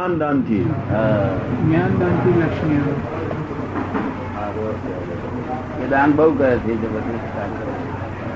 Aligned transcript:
જ્ઞાન 0.00 0.18
દાનથી 0.18 0.64
હા 0.90 1.30
જ્ઞાનદાનથી 1.56 2.34
લક્ષ્મી 2.34 2.78
આવે. 4.36 4.68
દાન 5.90 6.12
બહુ 6.12 6.28
કરે 6.30 6.52
છે 6.58 6.76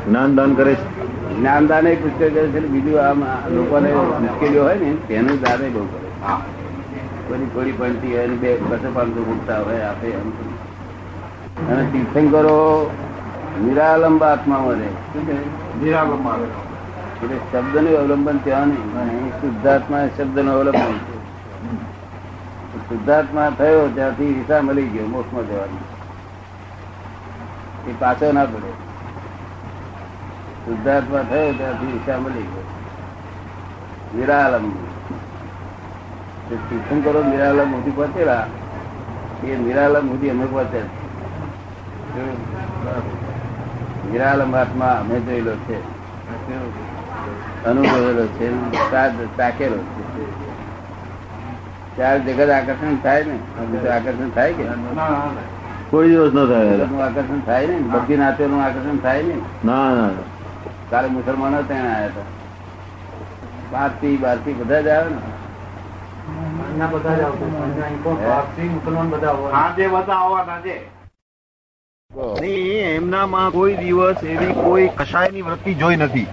જ્ઞાન 0.06 0.34
દાન 0.34 0.50
કરે 0.54 0.74
છે. 0.74 0.84
જ્ઞાન 1.30 1.66
દાન 1.66 1.70
જ્ઞાનદાન 1.70 1.86
એ 1.86 1.94
પુસ્તક 1.94 2.18
કરે 2.18 2.44
છે 2.48 2.60
બીજું 2.66 2.98
આમ 3.00 3.20
લોકોને 3.54 3.88
મુશ્કેલીઓ 3.94 4.62
હોય 4.62 4.76
ને 4.76 4.90
તેનું 5.08 5.40
દાન 5.40 5.60
એ 5.62 5.68
બહુ 5.68 5.86
કરે 5.86 6.00
થોડી 7.28 7.48
થોડી 7.54 7.76
પડતી 7.78 8.12
હોય 8.12 8.26
ને 8.26 8.36
બે 8.36 8.50
બસો 8.66 8.88
પાંચસો 8.90 9.20
મૂકતા 9.20 9.60
હોય 9.60 9.88
આપે 9.88 10.06
એમ 10.10 10.28
અને 11.70 11.82
તીર્થંકરો 11.92 12.58
નિરાલંબ 13.64 14.22
આત્મા 14.24 14.60
મળે 14.60 14.88
શું 15.08 15.22
કહે 15.26 15.36
એટલે 17.14 17.36
શબ્દનું 17.50 17.92
અવલંબન 17.96 18.38
ત્યાં 18.44 18.70
નહીં 18.70 19.28
શુદ્ધાત્મા 19.40 20.06
શબ્દનું 20.16 20.48
અવલંબન 20.50 21.13
છે 22.94 23.50
થયો 23.50 23.88
ત્યાંથી 23.94 24.32
વિસા 24.32 24.60
મળી 24.62 24.86
ગયો, 24.86 25.06
મોક્ષમાં 25.06 25.46
જવાની. 25.48 25.82
એ 27.90 27.94
પાછો 27.98 28.32
ના 28.32 28.44
પડે. 28.44 28.72
શુદ્ધાત્મા 30.64 31.22
થયો 31.22 31.52
ત્યાંથી 31.52 31.92
વિસા 31.92 32.18
મળી 32.18 32.42
ગયો. 32.42 32.64
નિરાલમ 34.16 34.66
તીર્થંકરો 36.68 37.20
નિરાલમ 37.22 37.70
સુધી 37.70 37.90
પહોંચેલા. 37.90 38.46
એ 39.44 39.56
નિરાલમ 39.56 40.08
સુધી 40.08 40.30
અમે 40.30 40.46
પહોંચે 40.46 40.80
નિરાલમ 44.10 44.56
આત્મા 44.56 44.90
અમે 45.00 45.20
જોયેલો 45.20 45.54
છે. 45.66 45.78
અનુભવેલો 47.64 48.26
છે 48.26 48.46
તાકેલો 49.36 49.76
છે. 49.76 50.43
ચાર 51.98 52.18
જગત 52.18 52.50
આકર્ષણ 52.50 52.96
થાય 53.02 53.24
ને 53.24 53.36
આકર્ષણ 53.88 54.30
થાય 54.30 54.52
કે? 54.52 54.64
કોઈ 55.90 56.08
દિવસ 56.08 56.32
ન 56.34 56.40
થાય 56.52 56.66
આકર્ષણ 57.08 57.40
થાય 57.46 57.66
ને 57.66 57.76
બધી 57.94 58.16
નાત્યોનું 58.16 58.64
આકર્ષણ 58.64 58.98
થાય 59.04 59.22
ને. 59.22 59.36
ના 59.64 59.84
ના 59.94 60.08
કાલે 60.90 61.08
મુસલમાનો 61.08 61.62
ત્યાં 61.62 61.86
આવ્યા 61.92 62.06
હતા. 62.06 62.26
બારથી 63.72 64.16
બારથી 64.16 64.52
બધા 64.52 64.80
જ 64.80 64.88
આવે 64.88 65.10
ને 65.10 65.18
એમનામાં 72.94 73.50
કોઈ 73.52 73.74
દિવસ 73.76 74.22
એવી 74.24 74.52
કોઈ 74.52 74.88
કશાયની 74.98 75.42
વૃત્તિ 75.42 75.74
જોઈ 75.74 75.96
નથી. 75.96 76.26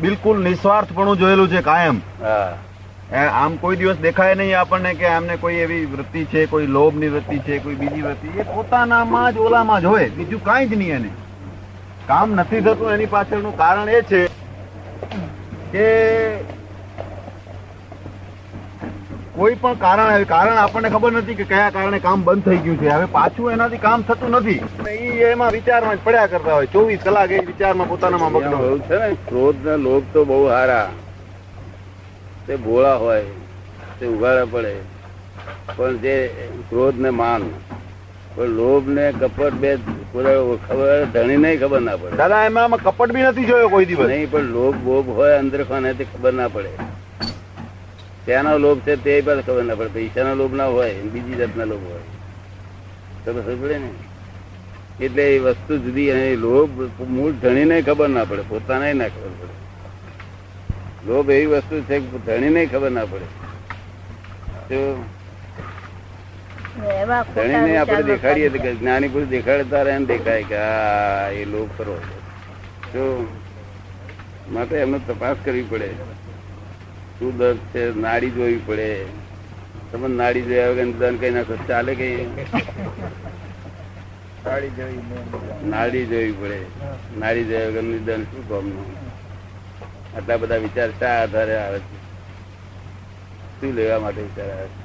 બિલકુલ 0.00 0.36
નિસ્વાર્થપણું 0.44 1.18
જોયેલું 1.18 1.48
છે 1.48 1.60
કાયમ. 1.68 1.98
આમ 3.14 3.56
કોઈ 3.56 3.76
દિવસ 3.76 3.98
દેખાય 4.02 4.34
નહીં 4.34 4.58
આપણને 4.60 4.94
કે 4.94 5.06
આમને 5.08 5.36
કોઈ 5.36 5.58
એવી 5.64 5.84
વૃત્તિ 5.90 6.24
છે 6.24 6.46
કોઈ 6.46 6.66
લોભની 6.66 7.08
વૃત્તિ 7.08 7.38
છે 7.38 7.58
કોઈ 7.58 7.74
બીજી 7.74 8.02
વૃત્તિ. 8.02 8.28
એ 8.40 8.42
પોતાનામાં 8.42 9.32
જ 9.34 9.38
ઓલામાં 9.38 9.80
જ 9.80 9.84
હોય. 9.84 10.08
બીજું 10.08 10.44
કાંઈ 10.44 10.66
જ 10.66 10.74
નહીં 10.76 10.94
એને. 10.96 11.10
કામ 12.08 12.34
નથી 12.34 12.60
થતું 12.60 12.92
એની 12.94 13.06
પાછળનું 13.06 13.56
કારણ 13.56 13.88
એ 13.88 14.02
છે 14.02 14.20
કે 15.72 15.86
કોઈ 19.38 19.54
પણ 19.54 19.74
કારણ 19.86 20.28
કારણ 20.34 20.58
આપણને 20.64 20.90
ખબર 20.90 21.12
નથી 21.12 21.38
કે 21.40 21.48
કયા 21.54 21.70
કારણે 21.78 22.04
કામ 22.10 22.28
બંધ 22.28 22.44
થઈ 22.50 22.60
ગયું 22.66 22.78
છે. 22.84 22.92
હવે 22.98 23.06
પાછું 23.16 23.52
એનાથી 23.52 23.82
કામ 23.88 24.02
થતું 24.02 24.38
નથી. 24.40 24.60
એ 24.90 25.32
એમાં 25.32 25.52
વિચારમાં 25.52 25.96
જ 25.96 26.06
પડ્યા 26.10 26.28
કરતા 26.36 26.54
હોય. 26.60 26.66
ચોવીસ 26.76 27.00
કલાક 27.08 27.30
એ 27.30 27.42
વિચારમાં 27.54 27.88
પોતાનામાં 27.88 28.32
મગ્ન 28.32 28.86
છે 28.92 29.02
ને 29.02 29.16
ક્રોધ 29.32 29.66
ને 29.72 29.82
લોભ 29.88 30.14
તો 30.14 30.24
બહુ 30.24 30.44
હારા. 30.58 30.86
તે 32.46 32.56
ભોળા 32.56 32.94
હોય 32.94 33.22
તે 33.98 34.06
ઉઘાડા 34.06 34.44
પડે 34.44 34.72
પણ 35.76 35.96
જે 35.96 36.14
ક્રોધ 36.68 36.98
ને 36.98 37.10
માન. 37.10 37.42
પણ 38.34 38.44
લોભ 38.44 38.88
ને 38.88 39.12
કપટ 39.12 39.52
બે 39.52 39.78
ખબર 40.12 41.06
ધણી 41.12 41.36
નહીં 41.36 41.60
ખબર 41.60 41.80
ના 41.80 41.96
પડે. 41.96 42.16
દાદા 42.16 42.44
એમાં 42.44 42.70
કપટ 42.70 43.12
બી 43.12 43.22
નથી 43.22 43.44
જોયો 43.44 43.68
કોઈ 43.68 43.84
દિવસ? 43.84 44.06
નહીં 44.06 44.30
પણ 44.30 44.40
લોભ 44.40 44.76
બોભ 44.76 45.08
હોય 45.08 45.38
અંદર 45.38 45.64
ખાને 45.64 45.94
તે 45.94 46.04
ખબર 46.04 46.32
ના 46.32 46.48
પડે. 46.48 46.70
ત્યાંનો 48.24 48.58
લોભ 48.58 48.80
છે 48.84 48.96
તે 48.96 49.22
પણ 49.22 49.42
ખબર 49.42 49.64
ના 49.64 49.74
પડે. 49.74 49.88
પૈસાનો 49.88 50.34
લોભ 50.34 50.54
ના 50.54 50.66
હોય 50.66 50.94
બીજી 51.12 51.36
જાતના 51.36 51.64
લોભ 51.64 51.84
હોય. 51.90 52.04
તો 53.24 53.32
ખબર 53.32 53.56
પડે 53.62 53.78
ને? 53.78 53.90
એટલે 55.00 55.36
એ 55.36 55.38
વસ્તુ 55.38 55.78
જુદી 55.78 56.10
અને 56.10 56.36
લોભ 56.36 56.70
મૂળ 57.08 57.32
ધણીને 57.32 57.82
ખબર 57.82 58.08
ના 58.08 58.24
પડે 58.24 58.42
પોતાને 58.48 58.92
ના 58.92 59.08
ખબર 59.08 59.32
પડે. 59.40 59.65
લોભ 61.06 61.30
એવી 61.30 61.46
વસ્તુ 61.46 61.80
છે 61.88 61.96
કે 62.00 62.18
ધણીને 62.26 62.62
ખબર 62.66 62.90
ના 62.90 63.06
પડે. 63.10 63.26
આપડે 67.16 67.34
ધણીને 67.34 67.76
આપણે 67.76 68.02
દેખાડીએ 68.12 68.48
તો 68.54 68.58
જ્ઞાની 68.80 69.12
પુરુષ 69.14 69.28
દેખાડે 69.28 69.64
તારે 69.74 69.90
એમ 69.96 70.04
દેખાય 70.12 70.48
કે 70.50 70.56
આ 70.56 71.30
એ 71.40 71.44
લોભ 71.44 71.70
કરો. 71.76 71.96
તો 72.92 73.04
માટે 74.52 74.74
એમને 74.76 74.98
તપાસ 75.06 75.36
કરવી 75.44 75.68
પડે. 75.70 75.88
શું 77.18 77.30
દર્દ 77.38 77.58
છે? 77.72 77.84
નાડી 78.00 78.30
જોવી 78.30 78.60
પડે. 78.66 78.90
તમે 79.92 80.08
નાડી 80.08 80.42
જોયા 80.42 80.70
વગર 80.70 80.86
નિદાન 80.92 81.16
કઈ 81.16 81.32
નાખો 81.38 81.54
ચાલે 81.68 81.92
કઈ 81.94 82.16
નાડી 85.72 86.06
જોવી 86.06 86.34
પડે. 86.40 86.58
નાડી 87.18 87.44
જોયા 87.50 87.68
વગર 87.68 87.84
નિદાન 87.94 88.22
શું 88.30 88.48
કામનું? 88.48 89.05
આટલા 90.16 90.38
બધા 90.38 90.58
વિચાર 90.64 90.90
શા 90.96 91.14
આધારે 91.18 91.54
આવે 91.58 91.78
છે? 91.82 91.96
શું 93.56 93.72
લેવા 93.74 94.00
માટે 94.00 94.20
વિચાર 94.22 94.50
આવે 94.50 94.68
છે? 94.68 94.82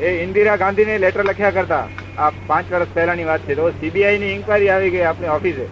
એ 0.00 0.10
ઇન્દિરા 0.18 0.56
ગાંધીને 0.56 0.94
લેટર 0.98 1.22
લખ્યા 1.24 1.56
કરતા. 1.56 1.82
આ 2.18 2.30
પાંચ 2.46 2.70
વર્ષ 2.70 2.94
પહેલાની 2.94 3.26
વાત 3.26 3.42
છે. 3.42 3.56
તો 3.56 3.66
સીબીઆઈ 3.74 4.18
ની 4.18 4.32
ઇન્કવાયરી 4.36 4.70
આવી 4.70 4.90
ગઈ 4.90 5.04
આપણી 5.04 5.34
ઓફિસે. 5.34 5.66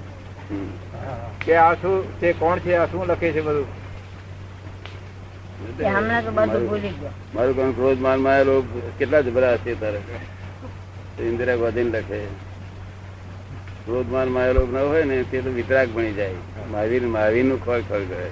કે 1.44 1.58
આ 1.58 1.72
શું 1.76 1.96
છે 2.18 2.28
કોણ 2.34 2.58
છે 2.60 2.76
આ 2.76 2.86
શું 2.88 3.04
લખે 3.08 3.28
છે 3.32 3.42
બધું? 3.42 3.68
કે 5.76 5.84
હમણાં 5.88 6.24
તો 6.24 6.30
બધું 6.32 6.66
ભૂલી 6.66 6.94
ગયા. 6.94 7.14
મારું 7.32 7.56
કામ 7.56 7.70
ક્રોધ 7.74 8.00
માનમાં 8.00 8.42
લોક 8.46 8.66
કેટલા 8.98 9.22
જબરા 9.22 9.54
હશે 9.56 9.74
તારે 9.76 10.00
ઇન્દિરા 11.24 11.56
ગાંધી 11.58 11.88
લખે. 11.92 12.20
ક્રોધ 13.86 14.08
માન 14.10 14.28
લોક 14.54 14.68
ન 14.72 14.76
હોય 14.76 15.04
ને 15.04 15.16
તે 15.30 15.40
તો 15.40 15.50
વિતરાગ 15.56 15.88
બની 15.94 16.12
જાય. 16.12 16.38
મહાવીર 16.72 17.02
મહાવીરનું 17.14 17.58
ખોળ 17.64 17.82
ખોળ 17.88 18.04
કરે. 18.10 18.28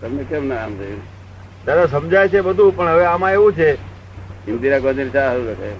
તમને 0.00 0.22
કેમ 0.30 0.44
ના 0.48 0.60
આમ 0.64 0.72
થયું? 0.78 1.02
દાદા 1.66 1.86
સમજાય 1.86 2.28
છે 2.28 2.40
બધું 2.46 2.76
પણ 2.76 2.88
હવે 2.94 3.04
આમાં 3.10 3.32
એવું 3.32 3.52
છે. 3.58 3.68
ઇન્દિરા 4.48 4.80
ગાંધી 4.86 5.10
ચા 5.16 5.26
સારું 5.28 5.46
લખે 5.50 5.70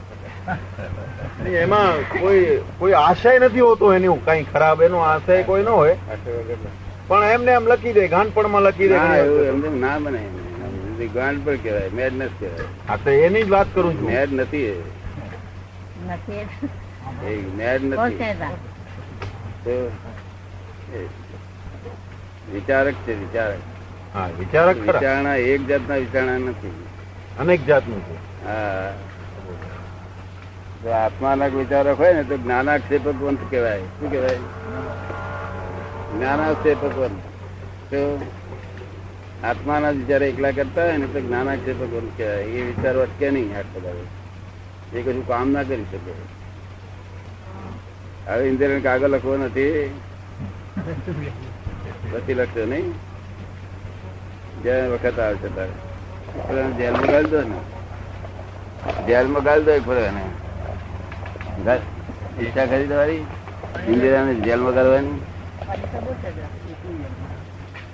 એમાં 1.63 1.93
કોઈ 2.21 2.45
કોઈ 2.79 2.95
આશય 3.01 3.39
નથી 3.39 3.67
હોતો 3.69 3.93
એનું 3.97 4.21
કઈ 4.27 4.43
ખરાબ 4.53 4.79
એનો 4.89 4.99
આશય 5.09 5.43
કોઈ 5.51 5.63
ન 5.63 5.69
હોય. 5.69 5.97
પણ 7.09 7.25
એમને 7.35 7.53
એમ 7.59 7.67
લખી 7.73 7.95
દે 7.99 8.09
ગાંઠપણમાં 8.15 8.63
લખી 8.69 8.89
દે. 8.89 8.97
ના 8.97 9.17
એમને 9.53 9.69
ના 9.87 9.99
બને 10.05 10.21
ગાંડપણ 11.17 11.57
કહેવાય 11.65 11.91
મેડનેસ 11.99 12.33
કહેવાય. 12.41 12.69
આ 12.89 12.97
તો 13.05 13.11
એની 13.27 13.43
જ 13.43 13.51
વાત 13.57 13.69
કરું 13.75 13.93
છું. 13.99 14.09
મેડ 14.13 14.31
નથી 14.41 14.65
એ. 14.73 14.77
નથી 16.09 16.45
એ 17.27 17.43
કોણ 17.93 18.09
નથી 18.09 18.35
વિચારક 22.53 22.95
છે 22.95 23.21
વિચારક. 23.21 23.59
હા 24.15 24.27
વિચારક 24.27 24.77
વિચારણા 24.77 25.37
એક 25.37 25.67
જાતના 25.67 25.95
વિચારણા 25.95 26.39
નથી. 26.39 26.85
અનેક 27.39 27.65
જાતનું 27.65 28.01
છે. 28.05 28.45
હા. 28.45 28.95
જો 30.83 30.91
આત્માના 30.91 31.47
વિચારક 31.47 31.99
હોય 31.99 32.13
ને 32.13 32.25
તો 32.25 32.37
જ્ઞાનાક્ષેપકવંત 32.37 33.39
કહેવાય. 33.51 33.81
શું 33.81 34.11
કહેવાય? 34.11 34.37
જ્ઞાનાક્ષેપકવંત 36.17 37.21
તો 37.91 38.27
આત્માના 39.45 39.91
વિચાર 39.91 40.23
એકલા 40.23 40.51
કરતા 40.51 40.83
હોય 40.85 40.97
ને 40.97 41.07
તો 41.07 41.21
જ્ઞાનાક્ષેપકવંત 41.21 42.19
કહેવાય. 42.19 42.43
એ 42.43 42.63
વિચાર 42.63 42.97
અટકે 42.97 43.31
નહીં 43.31 43.57
આટલા 43.57 43.91
બધો. 43.91 44.07
એ 44.99 45.03
કશું 45.03 45.29
કામ 45.29 45.51
ના 45.51 45.63
કરી 45.63 45.85
શકે. 45.85 46.44
હવે 48.27 48.49
ઇન્દ્રિય 48.49 48.81
કાગળ 48.81 49.09
લખવો 49.09 49.37
નથી. 49.37 50.01
પછી 52.13 52.35
લખશો 52.35 52.67
નહીં. 52.67 52.93
જ્યાં 54.63 54.91
વખત 54.91 55.19
આવશે 55.21 55.49
તારે. 55.49 56.73
જેલમાં 56.73 57.07
ગાળી 57.07 57.31
દો 57.31 57.41
ને. 57.41 57.59
જેલમાં 59.07 59.43
ગાળી 59.43 59.63
દો 59.63 59.95
એને. 59.95 60.25
ઈચ્છા 62.41 62.67
કરી 62.67 62.87
તમારી? 62.87 63.25
ઇન્દિરાને 63.89 64.35
જેલમાં 64.35 64.75
ગાળવાની 64.75 65.21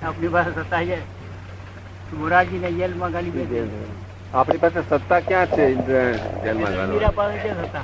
આપણી 0.03 0.27
પાસે 0.27 0.51
સત્તા 0.51 0.83
છે. 0.85 0.97
મોરારજીને 2.13 2.71
જેલમાં 2.71 3.11
ગાળી 3.11 3.31
દે 3.31 3.63
આપણી 4.33 4.57
પાસે 4.57 4.81
સત્તા 4.89 5.19
ક્યાં 5.19 5.47
છે 5.47 5.75
જેલમાં 5.75 6.71
ઇન્દિરા 6.71 7.09
પાસે 7.15 7.37
છે 7.37 7.51
સત્તા. 7.61 7.81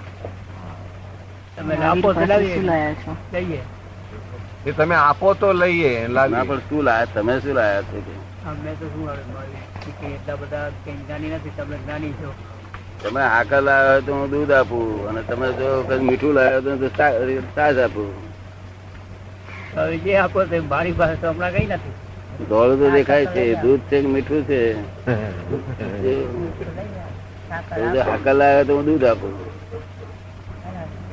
તમે 1.58 1.76
આપો 1.76 2.14
ચલાવીએ. 2.14 2.58
લઈએ. 3.34 3.62
એ 4.66 4.72
તમે 4.72 4.96
આપો 4.96 5.34
તો 5.34 5.54
લઈએ 5.54 6.08
પણ 6.08 6.60
શું 6.60 6.84
લાયા? 6.84 7.06
તમે 7.06 7.40
શું 7.40 7.54
લાયા 7.54 7.82
છો 7.82 8.02
કે? 8.02 8.50
અમને 8.50 8.72
તો 8.72 8.86
શું 8.86 9.10
આવે 9.10 10.14
એટલા 10.16 10.36
બધા 10.36 10.70
કઈ 10.86 10.92
જ્ઞાની 10.92 11.30
નથી 11.30 11.50
તમે 11.58 11.78
જ્ઞાની 11.78 12.10
છો. 12.10 12.34
તમે 13.04 13.22
હાકર 13.22 13.62
લાવ્યા 13.62 13.92
હોય 13.92 14.02
તો 14.02 14.14
હું 14.14 14.30
દૂધ 14.30 14.52
આપું 14.52 15.10
અને 15.10 15.22
તમે 15.22 15.52
જો 15.52 15.86
કઈ 15.88 16.00
મીઠું 16.00 16.34
લાવ્યા 16.34 16.60
તો 16.60 16.90
છા- 16.90 17.84
આપું. 17.84 18.14
હવે 19.76 19.98
જે 19.98 20.18
આપો 20.18 20.44
તે 20.44 20.60
મારી 20.60 20.92
પાસે 20.92 21.16
તો 21.16 21.30
હમણાં 21.30 21.52
કઈ 21.52 21.66
નથી. 21.66 21.92
ધોળું 22.46 22.80
તો 22.80 22.90
દેખાય 22.90 23.26
છે 23.26 23.62
દૂધ 23.62 23.80
છે 23.80 24.02
કે 24.02 24.08
મીઠું 24.08 24.44
છે? 24.44 24.74
હાકર 28.06 28.34
લાવ્યા 28.34 28.64
તો 28.64 28.76
હું 28.76 28.86
દૂધ 28.86 29.04
આપું. 29.04 29.57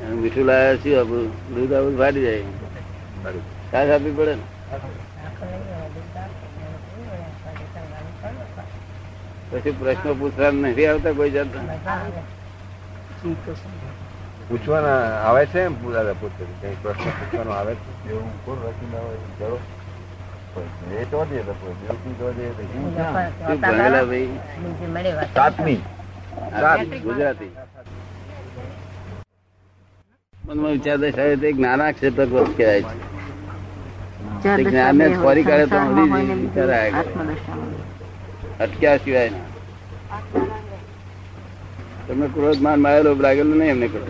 અને 0.05 0.15
મીઠું 0.15 0.45
લાવ્યા 0.45 0.75
શું 0.75 0.99
આપણું 0.99 1.55
દૂધ 1.55 1.73
આવું 1.73 1.97
ફાટી 1.97 2.21
જાય. 2.21 2.41
સાસ 3.71 3.89
આપવી 3.89 4.11
પડે 4.11 4.35
ને? 4.35 4.41
ને 9.51 9.59
પછી. 9.59 9.71
પ્રશ્નો 9.71 10.13
પૂછવા 10.13 10.51
નથી 10.51 10.85
આવતા 10.85 11.11
કોઈ 11.11 11.29
જાતના. 11.29 11.61
પૂછવાના 14.49 15.21
આવે 15.23 15.45
છે 15.45 15.59
એમ 15.59 15.93
દાદા 15.93 16.13
પૂછે 16.13 16.45
કઈ 16.61 16.75
પ્રશ્ન 16.81 17.09
પૂછવાનો 17.09 17.51
આવે 17.51 17.75
છે? 17.75 18.09
એવું 18.09 18.45
કોણ 18.45 18.57
રચના 18.57 18.99
હોય 18.99 19.15
ચલો. 19.39 19.59
ભણેલા 23.61 24.03
ભાઈ 24.03 24.25
બીજી 24.25 24.85
મળી 24.85 25.13
વાત. 25.13 25.33
સાતમી. 25.33 25.75
ગુજરાતી. 26.99 27.55
મનમાં 30.47 30.71
વિચાર 30.71 30.97
દશાવે 30.97 31.35
તે 31.41 31.49
જ્ઞાનાક્ષેપક 31.53 32.31
વસ્તુ 32.33 32.53
કહેવાય 32.57 32.81
છે. 32.81 32.95
તે 34.57 34.63
જ્ઞાનને 34.63 35.05
ફરી 35.23 35.43
કાઢે 35.43 35.67
તો 35.71 35.77
હજી 35.85 36.35
વિચાર 36.41 36.69
અટક્યા 38.63 38.97
સિવાય 38.97 39.29
ના. 39.29 39.45
તમને 42.07 42.27
ક્રોધ 42.33 42.61
માન 42.65 42.79
માયેલો 42.85 43.11
લાગેલો 43.25 43.53
નહીં 43.61 43.71
એમને 43.75 43.87
કરો 43.93 44.03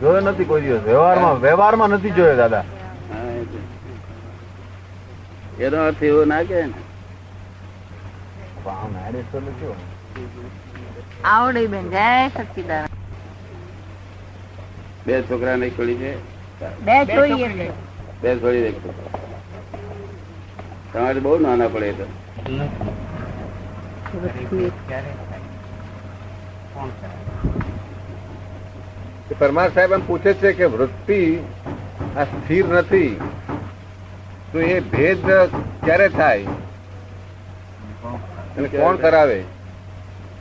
જોયો 0.00 0.22
નથી 0.28 0.48
કોઈ 0.50 0.62
દિવસ. 0.66 0.82
વ્યવહારમાં 0.90 1.42
વ્યવહારમાં 1.46 1.90
નથી 1.96 2.14
જોયો 2.18 2.36
દાદા. 2.42 2.64
એનો 5.64 5.78
અર્થ 5.88 6.02
એવો 6.10 6.22
ના 6.32 6.42
કે 6.50 6.62
ને. 6.66 6.78
આવડે 11.24 11.62
બેન 11.74 11.86
જય 11.96 12.08
સચિદાન 12.36 12.89
બે 15.06 15.22
છોકરા 15.22 15.56
ને 15.56 15.70
છોડી 15.70 15.94
છે. 15.94 16.12
બે 16.80 17.04
બે 18.22 18.36
છોડી 18.36 18.62
દે 18.62 18.70
તમારે 20.92 21.20
બહુ 21.20 21.38
નાના 21.38 21.68
પડે 21.68 21.92
તો? 21.92 22.06
પરમાર 29.38 29.70
સાહેબ 29.72 29.92
એમ 29.92 30.06
પૂછે 30.06 30.32
છે 30.34 30.52
કે 30.52 30.64
વૃત્તિ 30.64 31.20
આ 32.16 32.24
સ્થિર 32.24 32.64
નથી 32.68 33.20
તો 34.52 34.60
એ 34.60 34.80
ભેદ 34.80 35.26
ક્યારે 35.84 36.08
થાય? 36.08 36.44
અને 38.56 38.68
કોણ 38.68 38.96
કરાવે? 38.96 39.40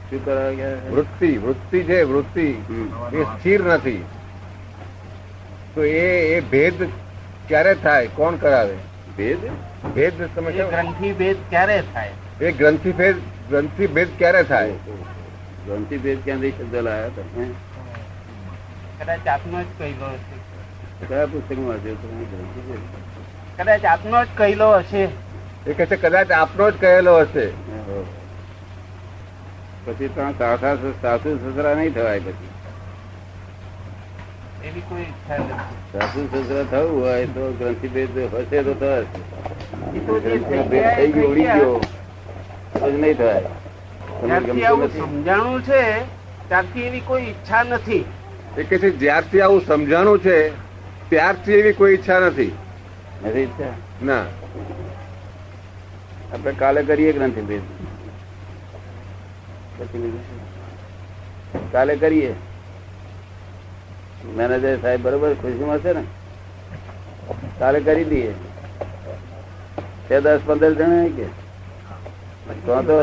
શું 0.10 0.26
કરાવે 0.26 0.56
વૃત્તિ 0.92 1.38
વૃત્તિ 1.38 1.84
છે 1.84 2.04
વૃત્તિ. 2.04 2.48
એ 3.14 3.24
સ્થિર 3.24 3.66
નથી. 3.66 4.06
તો 5.76 5.84
એ 5.84 6.38
એ 6.38 6.40
ભેદ 6.40 6.84
ક્યારે 7.48 7.76
થાય? 7.76 8.08
કોણ 8.08 8.36
કરાવે? 8.36 8.76
ભેદ? 9.18 9.38
ભેદ 9.96 10.14
તમે 10.36 10.52
ગ્રંથિ 10.52 11.14
ભેદ 11.14 11.38
ક્યારે 11.50 11.84
થાય? 11.94 12.12
એ 12.42 12.52
ગ્રંથિ 12.52 12.92
ભેદ 12.92 13.16
ગ્રંથિ 13.50 13.88
ભેદ 13.88 14.08
ક્યારે 14.18 14.44
થાય? 14.44 14.72
ગ્રંથિ 15.66 15.98
ભેદ 15.98 16.18
ક્યાંથી 16.24 16.52
શબ્દ 16.52 16.76
લાયા 16.76 17.08
તમે? 17.08 17.48
કદાચ 19.00 19.28
આપનો 19.28 19.62
જ 19.62 19.66
કહેલો 19.78 20.06
હશે. 20.06 20.36
કયા 21.08 21.26
પુસ્તકમાં 21.26 21.76
હશે? 21.76 21.94
તમે 21.94 22.24
ગ્રંથિ 22.26 22.62
ભેદ. 22.70 22.84
કદાચ 23.58 23.86
આપનો 23.86 24.26
જ 24.26 24.28
કહેલો 24.38 24.78
હશે. 24.78 25.04
એ 25.68 25.74
કહે 25.74 25.86
છે 25.86 25.96
કદાચ 25.96 26.32
આપનો 26.32 26.72
જ 26.72 26.74
કહેલો 26.82 27.20
હશે. 27.20 27.50
પછી 29.86 30.08
ત્રણ 30.08 30.32
સાસા 30.32 30.76
સાસુ 31.02 31.52
સસરા 31.52 31.74
નહીં 31.74 31.94
થવાય 31.94 32.20
પછી 32.20 32.34
એવી 32.34 32.38
કોઈ 32.38 32.48
ઈચ્છા 32.50 32.76
નથી 34.30 34.49
સાસુ 34.60 36.28
સસરા 36.28 36.64
થવું 36.64 37.02
હોય 37.02 37.28
તો 37.28 37.52
ગ્રંથિ 37.60 37.88
ભેદ 37.88 38.10
હશે 38.10 38.64
તો 38.64 38.74
થશે 38.74 39.06
ભેદ 40.70 40.86
થઈ 40.96 41.12
ગયો 41.12 41.30
ઉડી 41.30 41.44
ગયો 41.44 41.82
તો 42.74 42.88
નહીં 42.88 43.18
થાય. 43.18 43.50
સમજાણું 44.88 45.62
છે 45.64 45.82
ત્યારથી 46.48 46.82
એવી 46.82 47.02
કોઈ 47.02 47.24
ઈચ્છા 47.24 47.64
નથી. 47.64 48.06
એ 48.58 48.64
કે 48.64 48.80
છે 48.80 48.90
જ્યારથી 48.90 49.42
આવું 49.42 49.62
સમજાણું 49.62 50.20
છે 50.20 50.54
ત્યારથી 51.10 51.54
એવી 51.54 51.74
કોઈ 51.74 51.94
ઈચ્છા 51.94 52.20
નથી. 52.20 52.54
નથી 53.26 53.40
ઈચ્છા? 53.40 53.74
ના. 54.02 54.26
આપણે 56.34 56.52
કાલે 56.52 56.84
કરીએ 56.84 57.14
ગ્રંથિ 57.14 57.42
ભેદ? 57.42 57.62
કાલે 61.72 61.96
કરીએ? 61.96 62.36
મેનેજર 64.26 64.78
સાહેબ 64.82 65.02
બરોબર 65.02 65.34
ખુશીમાં 65.34 65.80
છે 65.80 65.94
ને? 65.94 66.04
કાલે 67.60 67.80
કરી 67.80 68.04
દઈએ. 68.04 68.32
છે 70.10 70.20
દસ 70.20 70.40
પંદર 70.46 70.74
જણા 70.74 71.08
કે 71.08 71.28
તો 72.66 72.82
તો 72.82 72.98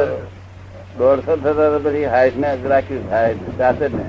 દોઢસો 0.99 1.37
થતા 1.37 1.53
તો 1.53 1.81
પછી 1.85 2.05
હાઈટ 2.05 2.37
ને 2.37 2.57
રાખ્યું 2.65 3.11
હાઈટ 3.11 3.59
સાથે 3.59 3.89
ને. 3.89 4.05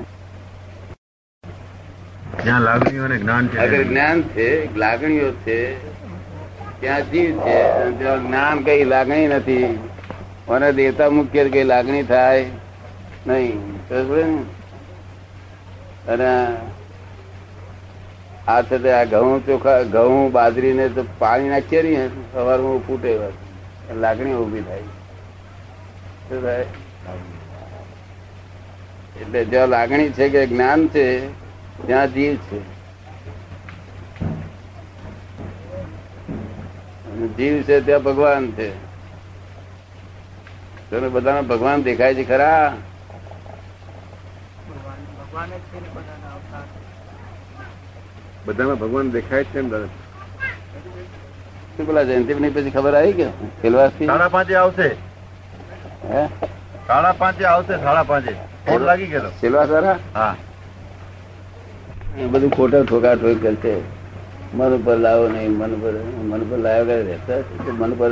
જ્યાં 2.44 2.60
લાગણીઓ 2.60 3.04
અને 3.04 3.18
જ્ઞાન 3.18 3.48
છે. 3.48 3.58
અગર 3.58 3.82
જ્ઞાન 3.82 4.22
છે 4.22 4.76
લાગણીઓ 4.76 5.30
છે 5.30 5.58
ત્યાં 6.80 7.10
જીવ 7.10 7.40
છે 7.40 7.58
જ્ઞાન 8.00 8.62
કઈ 8.62 8.84
લાગણી 8.84 9.28
નથી. 9.28 9.78
મને 10.48 10.72
દેવતા 10.72 11.10
મુખ્ય 11.10 11.48
કઈ 11.48 11.64
લાગણી 11.64 12.02
થાય 12.02 12.46
નહીં? 13.26 13.78
અને 16.08 16.46
આ 18.48 18.62
છે 18.62 18.78
તે 18.78 18.92
આ 18.92 19.04
ઘઉં 19.04 19.46
ચોખા 19.46 19.82
ઘઉં 19.82 20.32
બાજરી 20.32 20.72
ને 20.72 20.88
તો 20.88 21.04
પાણી 21.18 21.48
નાખીએ 21.48 21.82
ને 21.82 22.10
સવારમાં 22.32 22.78
ફૂટે 22.78 23.18
લાગણી 23.94 24.32
ઊભી 24.32 24.60
થાય. 24.60 24.80
એટલે 29.20 29.44
જ્યાં 29.44 29.68
લાગણી 29.68 30.10
છે 30.10 30.28
કે 30.28 30.46
જ્ઞાન 30.46 30.88
છે, 30.88 31.06
ત્યાં 31.86 32.12
જીવ 32.12 32.36
છે. 32.36 32.60
જીવ 37.36 37.62
છે 37.62 37.80
ત્યાં 37.80 38.02
ભગવાન 38.02 38.50
છે. 38.50 38.70
તને 40.90 41.08
બધાને 41.08 41.40
ભગવાન 41.40 41.82
દેખાય 41.82 42.14
છે 42.14 42.24
ખરા? 42.24 42.76
ભગવાન 44.68 45.00
ભગવાન 45.18 45.48
જ 45.48 45.50
છે 45.50 46.87
બધામાં 48.48 48.78
ભગવાન 48.78 49.10
દેખાય 49.10 49.44
છે 49.44 49.62
શું 51.76 52.06
જયંતિભાઈ 52.06 52.50
પછી 52.50 52.70
ખબર 52.70 52.94
આવી 52.94 53.12
કે 53.12 53.26
ખેલવાસથી 53.62 54.06
સાડા 54.06 54.28
પાંચે 54.28 54.54
આવશે. 54.54 54.96
હે? 56.10 56.28
સાડા 56.86 57.12
પાંચે 57.12 57.44
આવશે 57.44 57.84
સાડા 57.84 58.02
પાંચે. 58.02 58.36
ફોન 58.66 58.82
લાગી 58.82 59.06
ગયેલો. 59.06 59.30
સેલવાસ 59.40 59.68
વાળા 59.68 59.98
હા. 60.14 60.36
એ 62.18 62.26
બધું 62.26 62.50
ખોટા 62.50 62.82
ઠોકા 62.82 63.14
ઠોક 63.14 63.42
કરશે. 63.42 63.76
મન 64.54 64.76
ઉપર 64.76 64.96
લાવો 64.96 65.28
નહીં 65.28 65.50
મન 65.50 65.82
પર 65.82 65.94
મન 66.24 66.50
પર 66.50 66.58
લાવ્યા 66.58 66.96
રહેતા 66.96 67.72
મન 67.72 67.94
પર 67.94 68.10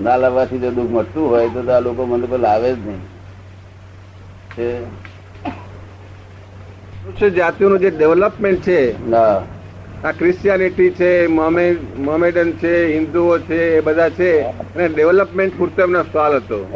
ના 0.00 0.16
લાવવાથી 0.16 0.58
જો 0.58 0.70
દુઃખ 0.70 0.90
મળતું 0.90 1.30
હોય 1.30 1.48
તો 1.48 1.72
આ 1.72 1.80
લોકો 1.80 2.06
મન 2.06 2.26
પર 2.26 2.38
લાવે 2.38 2.74
જ 2.74 2.78
નહીં. 2.78 3.00
મનુષ્ય 7.02 7.30
જાતિનું 7.30 7.78
જે 7.78 7.90
ડેવલપમેન્ટ 7.90 8.62
છે 8.62 9.10
આ 10.04 10.12
ક્રિશ્ચિયાનિટી 10.12 10.90
છે 10.90 11.26
મોમે- 11.26 11.98
મોમેડન 11.98 12.52
છે 12.52 12.92
હિન્દુઓ 12.94 13.38
છે 13.38 13.76
એ 13.76 13.80
બધા 13.80 14.10
છે 14.10 14.40
અને 14.40 14.88
ડેવલપમેન્ટ 14.88 15.58
પૂરતો 15.58 15.82
એમનો 15.82 16.02
સવાલ 16.02 16.36
હતો. 16.36 16.68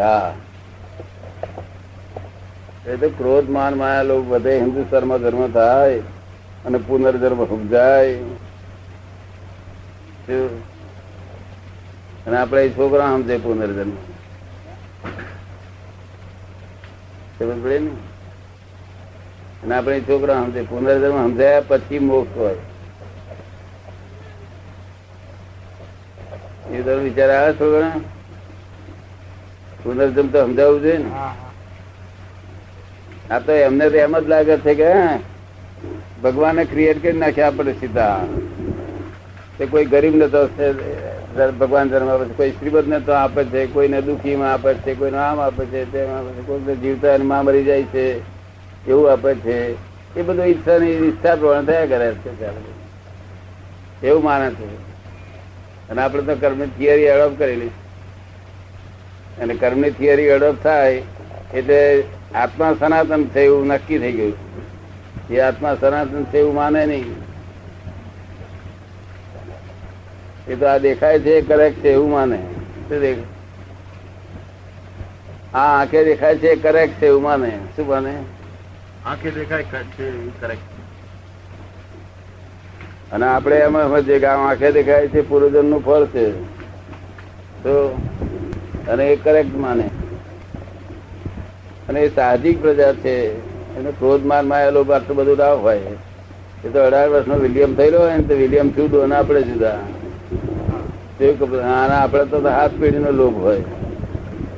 એ 2.87 2.97
તો 2.97 3.09
ક્રોધ 3.09 3.51
માન 3.51 3.75
માયા 3.75 4.03
લોકો 4.03 4.23
બધે 4.23 4.59
હિન્દુસ્તાનમાં 4.59 5.19
ધર્મ 5.19 5.49
થાય 5.49 5.99
અને 6.65 6.79
પુનર્જન્મ 6.79 7.45
સમજાય? 7.45 8.15
અને 12.27 12.37
આપણે 12.37 12.69
છોકરા 12.69 13.07
સમજે 13.07 13.37
પુનર્જન્મ 13.37 13.91
સમજ 17.39 17.65
પડે 17.65 17.79
ને? 17.79 17.91
અને 19.65 19.75
આપણે 19.75 20.07
છોકરા 20.07 20.43
સમજે 20.43 20.63
પુનર્જન્મ 20.65 21.03
સમજાયા 21.25 21.69
પછી 21.71 22.01
મોક્ષ 22.03 22.35
હોય. 22.37 22.61
એ 26.71 26.83
તો 26.83 26.93
વિચાર 27.01 27.31
આવે 27.33 27.53
છોકરા? 27.55 27.95
પુનર્જન્મ 29.81 30.09
તો 30.29 30.41
સમજાવવું 30.41 30.57
જોઈએ 30.83 30.99
ને. 31.01 31.11
આ 33.29 33.41
તો 33.41 33.53
એમને 33.59 33.87
તો 33.87 33.99
એમ 33.99 34.15
જ 34.17 34.27
લાગે 34.27 34.55
છે 34.59 34.73
કે 34.75 34.91
ભગવાને 36.23 36.63
ક્રિએટ 36.67 36.99
કરી 37.01 37.17
નાખ્યા 37.17 37.51
આપણે 37.51 37.73
સીધા. 37.77 38.19
તે 39.59 39.67
કોઈ 39.67 39.87
ગરીબ 39.87 40.15
ને 40.15 40.27
તો 40.29 40.41
ભગવાન 41.55 41.91
જન્મ 41.91 42.09
આપે 42.09 42.27
છે 42.27 42.37
કોઈ 42.37 42.55
શ્રીમદ 42.55 42.87
ને 42.87 42.99
તો 43.03 43.13
આપે 43.15 43.43
છે 43.47 43.61
કોઈને 43.69 43.99
દુઃખી 44.03 44.37
માં 44.37 44.53
આપે 44.53 44.71
છે 44.81 44.93
કોઈને 44.97 45.19
આમ 45.21 45.39
આપે 45.41 45.63
છે 45.69 45.81
તેમ 45.89 46.09
આપે 46.11 46.31
છે 46.37 46.43
કોઈને 46.45 46.73
જીવતા 46.79 47.19
માં 47.25 47.45
મરી 47.45 47.65
જાય 47.65 47.87
છે. 47.89 48.05
એવું 48.89 49.13
આપે 49.13 49.35
છે. 49.35 49.73
એ 50.17 50.23
બધું 50.23 50.45
ઈચ્છાની 50.45 50.91
ઈચ્છા 50.91 51.37
પ્રમાણે 51.37 51.67
થયા 51.67 51.87
કરે 51.87 52.13
છે 52.13 54.07
એવું 54.07 54.25
માને 54.25 54.51
છે. 54.51 54.75
અને 55.89 56.03
આપણે 56.03 56.23
તો 56.23 56.35
કર્મની 56.35 56.67
થિયરી 56.67 57.03
એડોપ્ટ 57.03 57.39
કરેલી. 57.39 57.67
અને 59.43 59.55
કર્મની 59.55 59.91
થિયરી 59.91 60.23
એડોપ્ટ 60.23 60.63
થાય 60.63 61.03
એટલે 61.55 62.05
આત્મા 62.35 62.77
સનાતન 62.81 63.25
છે 63.25 63.41
એવું 63.41 63.67
નક્કી 63.67 63.99
થઈ 63.99 64.13
ગયું. 64.13 64.33
એ 65.31 65.41
આત્મા 65.41 65.77
સનાતન 65.81 66.25
છે 66.25 66.39
એવું 66.39 66.55
માને 66.55 66.87
નહીં. 66.87 67.17
એ 70.49 70.55
તો 70.55 70.67
આ 70.67 70.79
દેખાય 70.79 71.19
છે 71.19 71.41
કરેક્ટ 71.41 71.79
છે 71.79 71.91
એવું 71.91 72.11
માને. 72.11 72.43
શું 72.89 73.25
આ 75.55 75.81
આંખે 75.81 76.05
દેખાય 76.05 76.37
છે 76.37 76.57
કરેક્ટ 76.57 76.95
છે 76.95 77.07
એવું 77.07 77.23
માને. 77.23 77.59
શું 77.77 77.87
માને? 77.87 78.15
આંખે 79.05 79.31
દેખાય 79.31 79.65
છે 79.97 80.07
કરેક્ટ 80.41 80.69
અને 83.13 83.27
આપણે 83.27 83.57
એમાં 83.57 83.89
સમજીએ 83.89 84.19
કે 84.19 84.27
આંખે 84.27 84.69
દેખાય 84.73 85.09
છે 85.09 85.21
પૂર્વજનનું 85.29 85.85
ફળ 85.85 86.05
છે. 86.05 86.27
તો 87.63 87.75
અને 88.91 89.05
એ 89.13 89.17
કરેક્ટ 89.17 89.55
માને. 89.65 89.87
અને 91.89 92.01
એ 92.01 92.09
સાહજિક 92.15 92.63
પ્રજા 92.63 92.93
છે 92.93 93.15
એને 93.79 93.91
ક્રોધ 93.99 94.25
મારમાં 94.25 94.63
એલો 94.69 94.81
આટલું 94.93 95.17
બધું 95.17 95.39
ના 95.39 95.53
હોય. 95.67 95.93
એ 96.65 96.69
તો 96.69 96.79
અઢાર 96.87 97.09
વર્ષનો 97.09 97.35
વિલિયમ 97.45 97.75
થયેલો 97.75 97.99
હોય 97.99 98.17
ને 98.17 98.23
તો 98.23 98.35
વિલિયમ 98.35 98.69
જુદો 98.71 99.03
અને 99.03 99.15
આપણે 99.17 99.43
જુદા. 99.43 99.79
આના 101.21 102.01
આપણે 102.05 102.25
તો 102.25 102.41
હાથ 102.49 102.75
પેઢીનો 102.81 103.11
લોભ 103.11 103.37
હોય. 103.37 103.65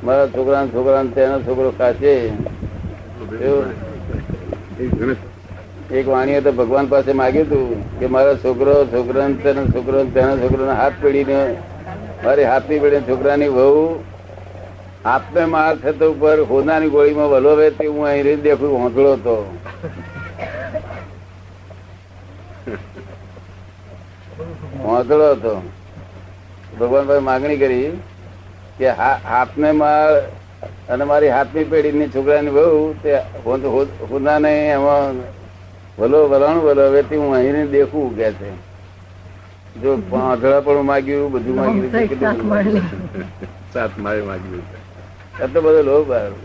મારા 0.03 0.27
છોકરા 0.27 0.65
છોકરા 0.67 1.03
તેનો 1.15 1.37
છોકરો 1.41 1.71
કાચે 1.77 2.13
એવું 3.41 3.86
એક 4.77 6.07
વાણીએ 6.07 6.41
તો 6.41 6.51
ભગવાન 6.51 6.85
પાસે 6.85 7.13
માગ્યું 7.13 7.45
હતું 7.45 7.99
કે 7.99 8.07
મારો 8.07 8.35
છોકરો 8.35 8.85
છોકરા 8.85 9.29
છોકરો, 9.73 10.03
તેના 10.05 10.35
છોકરાને 10.35 10.73
હાથ 10.73 10.93
પેઢીને 11.01 11.55
મારી 12.23 12.43
હાથની 12.43 12.79
પેઢી 12.79 13.07
છોકરાની 13.09 13.47
વહુ 13.47 14.03
આપને 15.05 15.45
માર 15.45 15.75
થતો 15.75 16.11
ઉપર 16.11 16.37
હોનાની 16.49 16.89
ગોળીમાં 16.89 17.29
વલો 17.29 17.55
તે 17.69 17.87
હું 17.87 18.07
અહીં 18.07 18.23
રહી 18.23 18.35
દેખું 18.35 18.71
હોંથળો 18.81 19.13
હતો. 19.13 19.35
હોંથળો 24.83 25.31
હતો. 25.31 25.61
ભગવાન 26.79 27.05
ભાઈ 27.05 27.19
માગણી 27.19 27.57
કરી 27.57 27.91
કે 28.77 28.89
હાથને 28.89 29.71
માર 29.71 30.09
અને 30.89 31.03
મારી 31.03 31.27
હાથની 31.27 31.63
પેઢીની 31.63 32.07
છોકરાની 32.07 32.49
બહુ 32.49 32.93
તે 33.03 33.11
હોદ- 33.45 33.65
હોદ- 33.65 33.95
એમાં 34.67 35.15
ભલો 35.97 36.27
વલણ 36.27 36.59
ભલો 36.59 36.91
વેતી 36.91 37.15
હું 37.15 37.35
અહીં 37.35 37.71
દેખું 37.71 38.17
કે 38.17 38.31
છે. 38.31 38.51
જો 39.81 39.91
આંધળા 40.13 40.61
પણ 40.61 40.81
માગ્યું 40.81 41.31
બધું 41.31 41.55
માગ્યું. 41.55 41.91
સાત 43.73 43.91
મારે 43.97 44.21
માગ્યું 44.21 44.63
એટલો 45.43 45.61
બધો 45.61 45.81
લોભ 45.81 46.11
આવ્યો 46.11 46.35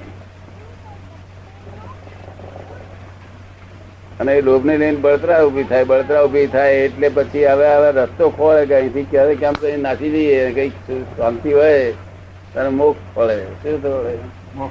અને 4.21 4.33
એ 4.33 4.43
લોભ 4.43 4.65
ને 4.65 4.79
લઈને 4.79 4.97
બળતરા 4.97 5.45
ઊભી 5.45 5.65
થાય 5.65 5.85
બળતરા 5.85 6.25
ઊભી 6.25 6.47
થાય 6.47 6.73
એટલે 6.85 7.09
પછી 7.09 7.45
હવે 7.45 7.67
હવે 7.69 7.91
રસ્તો 7.93 8.31
ખોળે 8.31 8.67
કે 8.67 8.75
અહીંથી 8.77 9.05
ક્યારે 9.05 9.35
કેમ 9.37 9.53
તો 9.53 9.67
અહીં 9.67 9.81
નાસી 9.81 10.11
જઈએ 10.11 10.51
કંઈક 10.53 10.75
શાંતિ 11.17 11.53
હોય. 11.53 11.95
ત્યારે 12.53 12.71
મોક્ષ 12.71 13.03
પડે. 13.15 13.37
શું? 13.63 14.71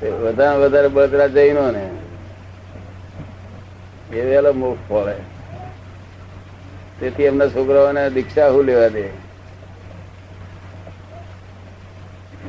તે 0.00 0.10
વધારે 0.12 0.58
વધારે 0.60 0.88
બળતરા 0.88 1.28
જઈનો 1.28 1.70
ને 1.70 1.84
એ 4.12 4.22
વેલો 4.22 4.52
મોક્ષ 4.54 4.82
પડે. 4.88 5.14
તેથી 7.00 7.24
એમના 7.24 7.48
છોકરાઓને 7.48 8.04
દીક્ષા 8.10 8.50
શું 8.50 8.66
લેવા 8.66 8.90
દે? 8.90 9.04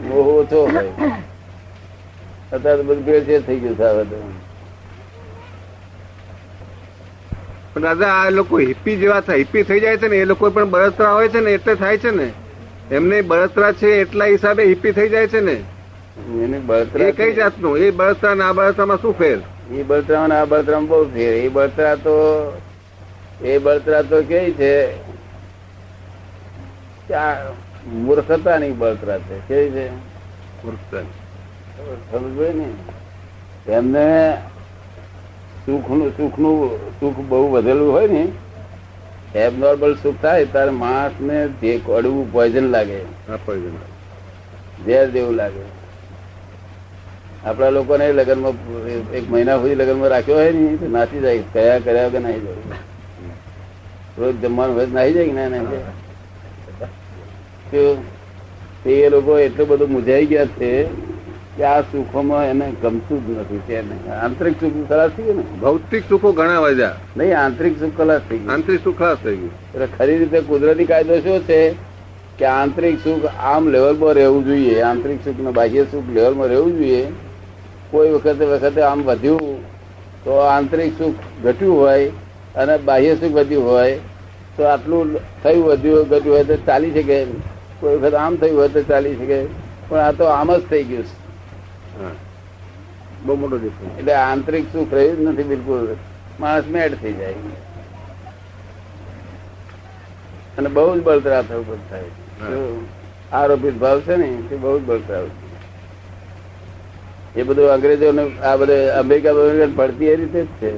મોહ 0.04 0.28
ઓછો 0.34 0.60
હોય. 0.66 0.94
અત્યારે 2.52 2.84
બધું 2.84 3.04
ભેળસેળ 3.04 3.44
થઈ 3.44 3.60
ગયું 3.60 3.78
બધું. 4.00 4.34
દાદા 7.78 8.12
આ 8.16 8.30
લોકો 8.32 8.60
હિપ્પી 8.60 8.96
જેવા 8.98 9.22
થાય. 9.22 9.40
હિપ્પી 9.40 9.64
થઈ 9.64 9.80
જાય 9.80 9.98
છે 9.98 10.08
ને 10.08 10.18
એ 10.18 10.26
લોકો 10.26 10.52
પણ 10.52 10.72
બળતરા 10.72 11.14
હોય 11.14 11.30
છે 11.30 11.42
ને 11.42 11.54
એટલે 11.54 11.76
થાય 11.76 11.98
છે 11.98 12.12
ને. 12.12 12.28
એમને 12.92 13.22
બળતરા 13.22 13.72
છે 13.72 13.88
એટલા 13.88 14.26
હિસાબે 14.26 14.66
હિપ્પી 14.66 14.92
થઈ 14.92 15.10
જાય 15.10 15.28
છે 15.28 15.40
ને? 15.40 15.54
એને 16.44 16.60
બળતરા 16.60 17.08
એ 17.08 17.12
કઈ 17.12 17.34
જાતનું? 17.34 17.78
એ 17.78 17.92
બળતરા 17.92 18.34
ના 18.34 18.54
બળતરામાં 18.54 19.02
શું 19.02 19.18
ફેર? 19.18 19.40
એ 19.72 19.84
બળતરા 19.84 20.24
આ 20.24 20.46
બળતરા 20.46 20.80
બહુ 20.80 21.06
ફેર. 21.06 21.34
એ 21.34 21.48
બળતરા 21.48 21.96
તો 21.96 22.48
એ 23.42 23.58
બળતરા 23.58 24.02
તો 24.02 24.22
કેવી 24.22 24.52
છે? 24.52 24.92
કે 27.08 28.58
ની 28.60 28.72
બળતરા 28.72 29.18
છે. 29.18 29.40
કેવી 29.48 29.70
છે? 29.70 29.90
મૂર્ખતા. 30.64 31.02
સમજ 32.12 32.56
ને? 32.56 32.66
એમને 33.72 34.38
સુખનું 35.66 36.10
સુખનું 36.18 36.80
સુખ 37.00 37.18
બહુ 37.18 37.52
વધેલું 37.52 37.92
હોય 37.92 38.08
ને 38.08 38.28
એબનોર્મલ 39.36 39.96
સુખ 39.96 40.16
થાય 40.22 40.46
ત્યારે 40.46 40.72
માણસ 40.72 41.12
ને 41.22 41.48
જે 41.48 41.80
કડવું 41.86 42.34
પોઈઝન 42.34 42.64
લાગે. 42.64 43.00
ઝેર 44.86 45.10
જેવું 45.10 45.34
લાગે. 45.34 45.82
આપણા 47.46 47.70
લોકોને 47.70 48.14
લગ્નમાં 48.14 48.54
એક 49.14 49.32
મહિના 49.32 49.58
સુધી 49.58 49.76
લગ્નમાં 49.76 50.10
રાખ્યો 50.10 50.36
હોય 50.36 50.52
ને 50.52 50.78
તો 50.78 50.88
નાસી 50.88 51.20
જાય 51.20 51.40
કયા 51.54 51.80
કર્યા 51.80 52.10
કે 52.10 52.20
નાહી 52.20 52.40
જાય. 52.40 52.54
રોજ 54.18 54.36
જમવાનું 54.42 54.76
હોય 54.76 54.86
નાહી 54.86 55.14
જાય 55.14 55.26
કે 55.26 55.32
ના 55.32 55.50
નાહી 55.50 55.66
જાય? 55.66 55.84
એ 58.86 59.10
લોકો 59.10 59.40
એટલું 59.40 59.68
બધું 59.68 59.92
મુજાઈ 59.92 60.26
ગયા 60.26 60.46
છે 60.46 60.84
કે 61.58 61.64
આ 61.64 61.82
સુખોમાં 61.82 62.46
એને 62.46 62.68
ગમતું 62.82 63.20
જ 63.26 63.38
નથી 63.38 63.62
તેને 63.68 63.96
આંતરિક 64.18 64.56
સુખ 64.60 64.78
ખલાસ 64.90 65.12
થઈ 65.12 65.24
ગયું 65.24 65.38
ને? 65.38 65.46
ભૌતિક 65.62 66.04
સુખો 66.10 66.32
ઘણા 66.32 66.60
વધ્યા 66.60 66.98
નહીં 67.18 67.38
આંતરિક 67.40 67.80
સુખ 67.80 67.96
ખલાસ 67.98 68.22
થઈ 68.30 68.38
ગયું. 68.38 68.52
આંતરિક 68.52 68.84
સુખ 68.84 68.98
ખલાસ 68.98 69.18
થઈ 69.24 69.36
ગયું. 69.36 69.54
એટલે 69.74 69.88
ખરી 69.98 70.18
રીતે 70.18 70.40
કુદરતી 70.42 70.86
કાયદો 70.86 71.20
શું 71.20 71.40
છે? 71.44 71.62
કે 72.40 72.46
આંતરિક 72.46 72.96
સુખ 73.04 73.26
આમ 73.46 73.70
લેવલમાં 73.70 74.14
રહેવું 74.14 74.46
જોઈએ. 74.46 74.82
આંતરિક 74.82 75.20
સુખ 75.26 75.40
ને 75.40 75.52
બાહ્ય 75.52 75.84
સુખ 75.86 76.08
લેવલમાં 76.14 76.48
રહેવું 76.48 76.78
જોઈએ. 76.78 77.04
કોઈ 77.92 78.12
વખતે 78.12 78.46
વખતે 78.46 78.82
આમ 78.82 79.04
વધ્યું 79.04 79.58
તો 80.26 80.32
આંતરિક 80.48 80.94
સુખ 80.98 81.16
ઘટ્યું 81.44 81.78
હોય 81.78 82.12
અને 82.56 82.78
બાહ્ય 82.86 83.16
સુખ 83.16 83.34
વધ્યું 83.34 83.70
હોય 83.70 83.96
તો 84.58 84.64
આટલું 84.64 85.08
થયું 85.44 85.66
વધ્યું 85.66 86.10
ઘટ્યું 86.10 86.36
હોય 86.36 86.44
તો 86.44 86.56
ચાલી 86.66 86.92
શકે. 86.92 87.20
કોઈ 87.80 87.98
વખત 87.98 88.14
આમ 88.16 88.36
થયું 88.36 88.58
હોય 88.58 88.70
તો 88.70 88.82
ચાલી 88.84 89.16
શકે. 89.16 89.40
પણ 89.90 90.00
આ 90.00 90.12
તો 90.12 90.26
આમ 90.30 90.56
જ 90.56 90.62
થઈ 90.70 90.84
ગયું 90.84 91.04
છે. 91.04 91.21
બહુ 93.22 93.36
મોટો 93.36 93.58
ડિફરન્સ 93.58 94.00
એટલે 94.00 94.14
આંતરિક 94.20 94.66
સુખ 94.74 94.94
રહ્યું 94.94 95.18
જ 95.18 95.28
નથી 95.28 95.50
બિલકુલ. 95.52 95.86
માણસ 96.40 96.68
મેડ 96.68 96.94
થઈ 97.02 97.14
જાય. 97.14 97.36
અને 100.58 100.70
બહુ 100.70 100.86
જ 100.96 101.04
બળતરા 101.04 101.42
થવું 101.42 101.66
બધું 101.66 101.84
થાય. 101.90 102.10
આરોપિત 103.32 103.76
ભાવ 103.78 103.98
છે 104.02 104.16
ને 104.18 104.30
તે 104.50 104.56
બહુ 104.58 104.78
જ 104.80 104.84
બળતરા 104.84 105.24
એ 107.36 107.44
બધું 107.44 107.70
અંગ્રેજોને 107.74 108.24
આ 108.44 108.56
બધે 108.58 108.78
અમેરિકા 108.92 109.34
પડતી 109.78 110.08
એ 110.08 110.16
રીતે 110.16 110.42
જ 110.42 110.50
છે. 110.60 110.72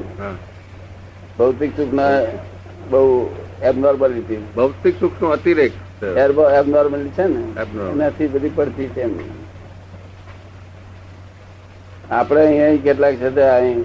ભૌતિક 1.38 1.72
સુખ 1.78 1.94
ના 1.94 2.12
બહુ 2.92 3.02
એબનોર્માલિટી 3.62 4.42
ભૌતિક 4.56 4.96
સુખ 5.00 5.22
નો 5.22 5.28
અતિરેક 5.30 5.74
છે. 6.00 6.08
એબનોર્મલ 6.60 7.04
છે 7.16 7.26
ને 7.26 7.42
એનાથી 7.92 8.28
બધી 8.28 8.50
પડતી 8.52 8.90
છે 8.90 9.02
એમ. 9.02 9.14
આપણે 12.12 12.42
અહીંયા 12.46 12.84
કેટલાક 12.84 13.16
છે 13.16 13.30
તે 13.36 13.44
અહીં 13.50 13.80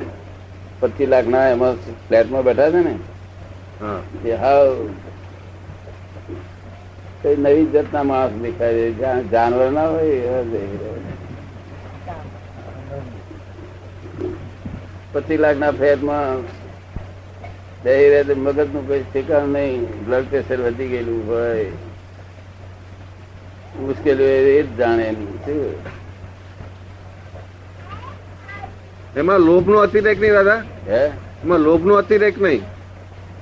પચીસ 0.80 1.08
લાખ 1.08 1.28
ના 1.34 1.48
એમાં 1.48 1.74
ફ્લેટમાં 2.08 2.44
બેઠા 2.44 2.70
છે 2.70 2.80
ને. 2.88 2.94
જે 4.24 4.34
હાવ 4.42 4.68
કઈ 7.22 7.36
નવી 7.36 7.66
જાતના 7.72 8.02
માણસ 8.02 8.34
દેખાય 8.42 8.92
છે. 9.00 9.10
જાનવર 9.32 9.70
ના 9.72 9.88
હોય 9.88 10.14
એવા 10.28 10.44
પચીસ 15.12 15.40
લાખ 15.40 15.58
ના 15.58 15.72
ફ્લેટમાં 15.72 16.42
બેહી 17.84 18.08
રહે 18.12 18.34
મગજનું 18.34 18.88
કઈ 18.88 19.04
ઠેકાણ 19.12 19.48
નહીં. 19.54 19.82
બ્લડ 20.06 20.24
પ્રેશર 20.30 20.58
વધી 20.66 20.88
ગયેલું 20.88 21.22
હોય. 21.28 21.70
મુશ્કેલીઓ 23.80 24.26
એ 24.26 24.62
જ 24.62 24.76
જાણે 24.78 25.04
એમ 25.04 25.18
શું? 25.44 25.62
એમાં 29.18 29.38
લોભ 29.38 29.68
નો 29.68 29.78
અતિરેક 29.78 30.20
નહીં 30.20 30.32
દાદા. 30.32 30.62
હે? 30.88 31.04
એમાં 31.44 31.58
લોભ 31.58 31.86
નો 31.86 31.94
અતિરેક 31.94 32.42
નહીં. 32.42 32.62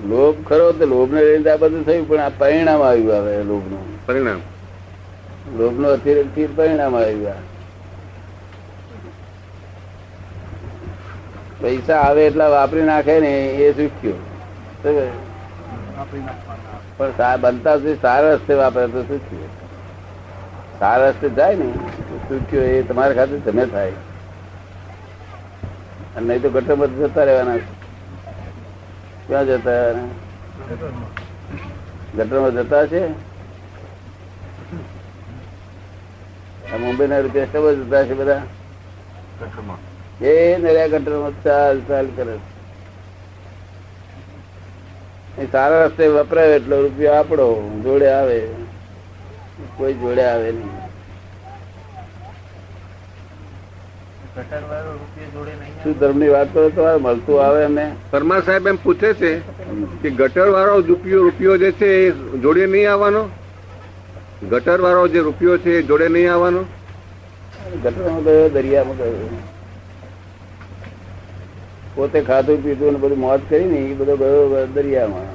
લોભ 0.09 0.47
ખરો 0.49 0.73
તો 0.73 0.87
લોભ 0.87 1.13
ને 1.13 1.25
લઈને 1.25 1.51
આ 1.51 1.57
બધું 1.57 1.87
થયું 1.87 2.09
પણ 2.09 2.21
આ 2.21 2.29
પરિણામ 2.29 2.83
આવ્યું 2.83 3.17
આવે 3.17 3.43
લોભનું 3.43 4.07
પરિણામ. 4.07 4.41
લોભ 5.59 5.81
નો 5.81 5.89
અતિરેકથી 5.89 6.47
પરિણામ 6.47 6.97
આવ્યું 6.97 7.45
પૈસા 11.61 12.01
આવે 12.01 12.27
એટલા 12.27 12.49
વાપરી 12.49 12.83
નાખે 12.83 13.21
ને 13.21 13.31
એ 13.47 13.71
સુખ્યો 13.73 14.19
સમજે? 14.83 15.07
પણ 16.99 17.41
બનતા 17.41 17.77
સુધી 17.77 17.95
સારા 17.95 18.35
રસ્તે 18.35 18.55
વાપરે 18.55 18.87
તો 18.87 19.03
સુખ્યો 19.03 19.49
સારા 20.81 21.09
રસ્તે 21.09 21.29
જાય 21.29 21.55
ને 21.55 21.71
સુખ્યો 22.29 22.63
એ 22.63 22.83
તમારા 22.83 23.13
ખાતે 23.13 23.39
તમે 23.39 23.67
થાય. 23.67 23.93
અને 26.17 26.27
નહીં 26.29 26.43
તો 26.43 26.49
ગટર 26.51 26.91
જતા 27.01 27.25
રહેવાના 27.25 27.59
ક્યાં 29.27 29.47
જતા 29.47 29.83
ગટરમાં 32.17 32.55
જતા 32.57 32.85
છે? 32.87 33.03
મુંબઈ 36.81 37.07
ના 37.07 37.19
રૂપિયા 37.19 37.53
સબ 37.53 37.65
જતા 37.81 38.05
છે 38.05 38.15
બધા? 38.15 38.43
એ 40.23 40.33
નર્યા 40.59 40.89
ગટરમાં 40.89 41.35
ચાલ 41.43 41.77
ચાલ 41.89 42.09
કરે 42.17 42.37
સારા 45.53 45.87
રસ્તે 45.87 46.05
વપરાય 46.09 46.57
એટલો 46.57 46.77
રૂપિયો 46.83 47.15
આપણો 47.15 47.47
જોડે 47.85 48.09
આવે. 48.13 48.39
કોઈ 49.77 49.95
જોડે 49.95 50.25
આવે 50.25 50.53
નહીં. 50.53 50.75
શું 55.87 55.99
ધર્મની 55.99 56.29
વાત 56.29 56.49
કરો 56.53 56.69
તમારે 56.69 56.99
મળતું 56.99 57.43
આવે 57.43 57.65
એમને 57.65 57.83
શર્મા 58.11 58.41
સાહેબ 58.41 58.67
એમ 58.67 58.77
પૂછે 58.77 59.11
છે 59.15 59.31
કે 60.03 60.11
ગટર 60.11 60.49
વાળો 60.51 60.81
રૂપિયો 60.81 61.21
રૂપિયો 61.23 61.57
જે 61.57 61.73
છે 61.73 61.91
એ 62.07 62.13
જોડે 62.43 62.67
નહીં 62.67 62.91
આવવાનો? 62.93 63.23
ગટર 64.51 64.81
વાળો 64.81 65.09
જે 65.09 65.21
રૂપિયો 65.21 65.59
છે 65.59 65.79
એ 65.79 65.83
જોડે 65.83 66.09
નહીં 66.09 66.33
આવવાનો? 66.33 66.63
ગટરમાં 67.85 68.25
ગયો 68.25 68.49
દરિયામાં 68.49 68.97
ગયો. 68.97 69.29
પોતે 71.95 72.19
ખાધું 72.23 72.65
પીધું 72.65 72.93
ને 72.93 72.99
બધું 72.99 73.19
મોત 73.19 73.41
કરી 73.49 73.65
ને 73.65 73.79
એ 73.79 73.95
બધો 73.95 74.17
ગયો 74.17 74.67
દરિયામાં. 74.75 75.29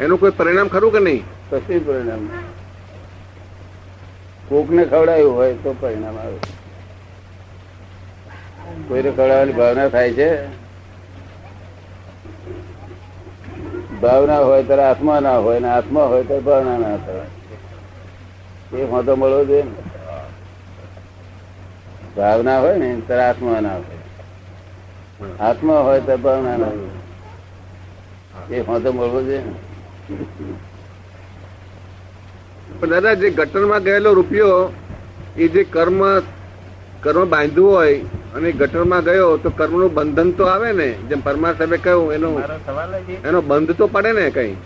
એનું 0.00 0.20
કોઈ 0.20 0.30
પરિણામ 0.30 0.68
ખરું 0.68 0.92
કે 0.92 1.00
નહીં? 1.00 1.24
કશું 1.50 1.86
પરિણામ 1.88 2.28
કોક 4.48 4.70
ને 4.70 4.84
ખવડાયું 4.84 5.34
હોય 5.34 5.54
તો 5.64 5.76
પરિણામ 5.80 6.18
આવે. 6.18 6.38
કોઈને 8.88 9.10
ખવડાવવાની 9.10 9.52
ભાવના 9.52 9.88
થાય 9.88 10.12
છે? 10.12 10.46
ભાવના 14.00 14.38
હોય 14.38 14.62
ત્યારે 14.62 14.82
આત્મા 14.82 15.20
ના 15.20 15.38
હોય 15.38 15.58
ને 15.58 15.68
આત્મા 15.68 16.04
હોય 16.04 16.24
ત્યારે 16.24 16.42
ભાવના 16.42 16.78
ના 16.78 16.96
થાય. 16.96 18.80
એ 18.80 18.84
હોતો 18.84 19.16
મળવો 19.16 19.44
જોઈએ 19.44 19.62
ને? 19.62 19.70
ભાવના 22.16 22.60
હોય 22.60 22.78
ને 22.78 23.00
ત્યારે 23.06 23.22
આત્મા 23.22 23.60
ના 23.60 23.76
હોય. 23.76 25.36
આત્મા 25.40 25.80
હોય 25.80 26.00
ત્યારે 26.00 26.22
ભાવના 26.22 26.56
ના 26.56 26.66
હોય. 26.66 28.56
એ 28.56 28.60
હોતો 28.60 28.92
મળવો 28.92 29.22
જોઈએ 29.22 29.38
ને? 29.38 29.52
દાદા, 32.86 33.14
જે 33.14 33.30
ગટરમાં 33.30 33.82
ગયેલો 33.82 34.14
રૂપિયો, 34.14 34.72
એ 35.36 35.48
જે 35.48 35.64
કર્મ 35.64 36.20
કર્મ 37.02 37.30
બાંધ્યું 37.30 37.72
હોય 37.72 38.00
અને 38.36 38.52
ગટરમાં 38.52 39.04
ગયો 39.04 39.36
તો 39.36 39.50
કર્મનું 39.50 39.94
બંધન 39.94 40.30
તો 40.30 40.44
આવે 40.44 40.72
ને. 40.72 40.88
જેમ 41.08 41.20
પરમાર 41.20 41.54
સાહેબે 41.58 41.76
કહ્યું 41.76 42.12
એનો 42.12 42.30
એનો 43.28 43.40
બંધ 43.40 43.70
તો 43.70 43.86
પડે 43.86 44.12
ને 44.12 44.30
કઈ. 44.30 44.56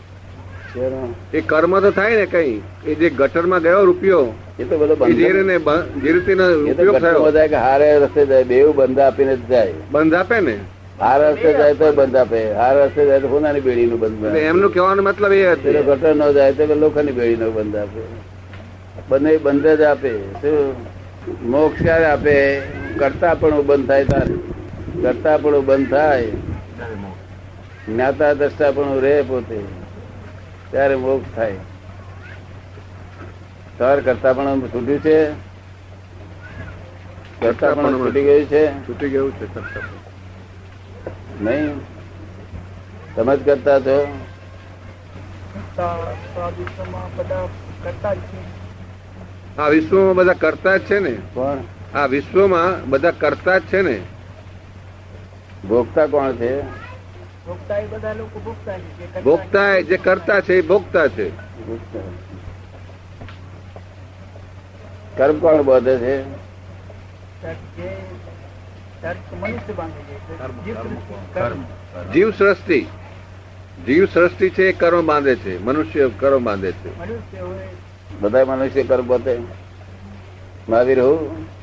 એ 1.35 1.41
કર્મ 1.41 1.81
તો 1.81 1.91
થાય 1.91 2.17
ને 2.17 2.27
કઈ. 2.27 2.63
એ 2.87 2.95
જે 2.95 3.11
ગટરમાં 3.11 3.63
ગયો 3.63 3.85
રૂપિયો 3.85 4.35
એ 4.59 4.65
તો 4.65 4.79
બધો 4.79 5.07
જે 5.09 6.13
રીતે 6.13 6.35
ઉપયોગ 6.73 6.99
થયો. 6.99 7.23
હારે 7.59 7.99
રસ્તે 7.99 8.27
જાય 8.27 8.45
બેવ 8.45 9.01
આપીને 9.01 9.37
જાય. 9.37 9.73
બંધ 9.91 10.15
આપે 10.15 10.41
ને? 10.41 10.57
હાર 11.01 11.21
રસ્તે 11.33 11.53
જાય 11.53 11.75
તો 11.75 11.93
બંધ 11.93 12.17
આપે. 12.17 12.53
હાર 12.53 12.75
રસ્તે 12.85 13.07
જાય 13.07 13.21
તો 13.21 13.29
હોનાની 13.29 13.61
બેડીનું 13.61 14.01
બંધ 14.01 14.37
એમનું 14.37 14.73
કહેવાનો 14.73 15.03
મતલબ 15.03 15.33
એ 15.33 15.47
હતો. 15.53 15.83
ગટર 15.83 16.15
ન 16.15 16.33
જાય 16.33 16.53
તો 16.53 16.75
લોખંડની 16.75 17.13
બેડીનો 17.13 17.51
બંધ 17.51 17.77
આપે. 17.77 18.03
બંને 19.09 19.37
બંધ 19.37 19.67
જ 19.67 19.83
આપે. 19.83 20.13
શું? 20.43 20.75
મોક્ષ 21.51 21.87
આપે? 21.87 22.37
કરતા 22.99 23.35
પણ 23.35 23.63
બંધ 23.63 23.89
થાય 23.89 24.05
તારે. 24.05 24.35
કરતા 25.03 25.37
પણ 25.37 25.61
બંધ 25.61 25.91
થાય. 25.91 26.31
જ્ઞાતા 27.89 28.33
દ્રષ્ટા 28.33 28.71
પણ 28.71 29.01
રહે 29.01 29.23
પોતે. 29.23 29.65
ત્યારે 30.71 30.97
મોક્ષ 30.97 31.37
થાય. 31.37 31.55
સર 33.79 34.01
કરતા 34.01 34.33
પણ 34.33 34.61
છૂટ્યું 34.61 34.99
છે. 34.99 35.31
કરતા 37.41 37.75
પણ 37.75 37.99
છૂટી 37.99 38.23
ગયું 38.23 38.45
છે. 38.45 38.89
છૂટી 38.89 39.09
ગયું 39.09 39.33
છે 39.33 39.55
કરતા 39.55 39.81
નહીં. 41.41 41.81
તમે 43.17 43.37
જ 43.37 43.47
કરતા 43.47 43.81
છો. 43.81 44.19
આ 49.59 49.69
વિશ્વમાં 49.69 50.15
બધા 50.15 50.33
કરતા 50.33 50.77
જ 50.77 50.81
છે. 50.81 50.99
ને? 50.99 51.11
કોણ 51.11 51.57
આ 51.95 52.07
વિશ્વમાં 52.07 52.91
બધા 52.91 53.11
કરતા 53.11 53.59
જ 53.59 53.63
છે 53.63 53.83
ને. 53.83 54.01
ભોગતા 55.69 56.07
કોણ 56.07 56.33
છે? 56.33 56.63
ભોગતા 59.25 59.81
જે 59.81 59.97
કરતા 59.97 60.41
છે 60.41 60.55
એ 60.55 60.61
ભોગતા 60.61 61.09
છે. 61.09 61.31
કર્મ 65.17 65.39
કોણ 65.39 65.63
બધે 65.63 65.97
છે? 65.97 66.23
જીવ 72.13 72.31
સૃષ્ટિ 72.31 72.87
જીવ 73.87 74.07
સૃષ્ટિ. 74.07 74.51
છે 74.51 74.69
એ 74.69 74.73
કર્મ 74.73 75.07
બાંધે 75.07 75.37
છે. 75.37 75.63
મનુષ્ય 75.63 76.11
કર્મ 76.19 76.45
બાંધે 76.45 76.73
છે. 76.73 77.01
બધા 78.21 78.45
મનુષ્ય 78.45 78.83
કર્મ 78.83 79.07
બધે. 79.07 79.39
મહાવીર 80.69 81.01
હું? 81.01 81.60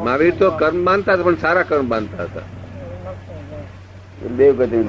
મહાવીર 0.00 0.34
તો 0.38 0.50
કર્મ 0.50 0.84
બાંધતા 0.84 1.12
હતા 1.12 1.22
પણ 1.22 1.34
સારા 1.34 1.62
કર્મ 1.62 1.88
બાંધતા 1.88 2.22
હતા. 2.22 2.40
દેવ 4.36 4.64
ગતિ 4.64 4.82